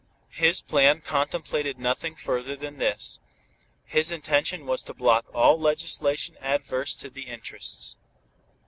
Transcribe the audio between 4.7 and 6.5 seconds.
to block all legislation